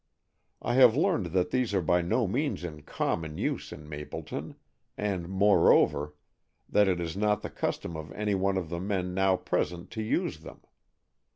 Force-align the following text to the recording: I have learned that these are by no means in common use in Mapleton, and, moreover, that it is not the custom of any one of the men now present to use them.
I 0.63 0.73
have 0.73 0.95
learned 0.95 1.27
that 1.27 1.51
these 1.51 1.75
are 1.75 1.81
by 1.83 2.01
no 2.01 2.25
means 2.27 2.63
in 2.63 2.81
common 2.81 3.37
use 3.37 3.71
in 3.71 3.87
Mapleton, 3.87 4.55
and, 4.97 5.29
moreover, 5.29 6.15
that 6.67 6.87
it 6.87 6.99
is 6.99 7.15
not 7.15 7.43
the 7.43 7.51
custom 7.51 7.95
of 7.95 8.11
any 8.13 8.33
one 8.33 8.57
of 8.57 8.69
the 8.69 8.79
men 8.79 9.13
now 9.13 9.35
present 9.37 9.91
to 9.91 10.01
use 10.01 10.39
them. 10.39 10.61